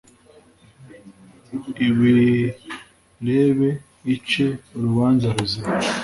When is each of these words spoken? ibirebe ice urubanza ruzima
ibirebe 1.87 3.69
ice 4.15 4.47
urubanza 4.75 5.27
ruzima 5.35 5.67